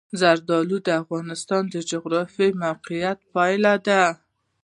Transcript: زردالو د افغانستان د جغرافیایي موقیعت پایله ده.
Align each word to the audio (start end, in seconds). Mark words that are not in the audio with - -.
زردالو 0.19 0.77
د 0.87 0.89
افغانستان 1.01 1.63
د 1.69 1.75
جغرافیایي 1.91 2.57
موقیعت 2.63 3.19
پایله 3.33 3.73
ده. 3.87 4.03